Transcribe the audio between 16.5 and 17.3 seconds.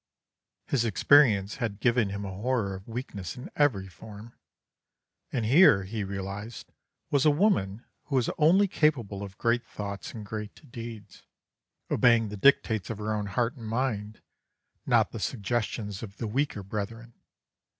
brethren.